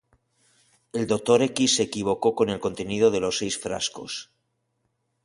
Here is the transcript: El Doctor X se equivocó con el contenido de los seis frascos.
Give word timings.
El 0.93 1.05
Doctor 1.05 1.43
X 1.43 1.75
se 1.75 1.83
equivocó 1.83 2.33
con 2.33 2.49
el 2.49 2.59
contenido 2.59 3.11
de 3.11 3.19
los 3.19 3.37
seis 3.37 3.59
frascos. 3.59 4.31